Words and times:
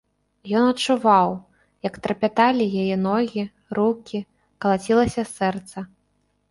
Ён 0.59 0.63
адчуваў, 0.69 1.29
як 1.87 1.99
трапяталі 2.07 2.65
яе 2.85 2.97
ногі, 3.05 3.47
рукі, 3.81 4.27
калацілася 4.65 5.31
сэрца. 5.37 5.77